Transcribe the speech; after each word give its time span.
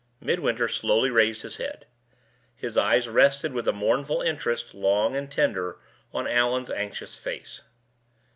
Midwinter 0.19 0.67
slowly 0.67 1.11
raised 1.11 1.43
his 1.43 1.57
head. 1.57 1.85
His 2.55 2.75
eyes 2.75 3.07
rested 3.07 3.53
with 3.53 3.67
a 3.67 3.71
mournful 3.71 4.19
interest, 4.21 4.73
long 4.73 5.15
and 5.15 5.31
tender, 5.31 5.77
on 6.11 6.27
Allan's 6.27 6.71
anxious 6.71 7.15
face. 7.15 7.61